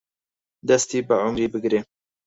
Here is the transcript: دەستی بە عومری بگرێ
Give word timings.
دەستی 0.67 1.05
بە 1.07 1.15
عومری 1.23 1.51
بگرێ 1.53 1.79